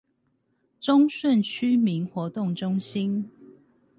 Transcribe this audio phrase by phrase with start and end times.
[0.79, 3.29] 忠順區民活動中心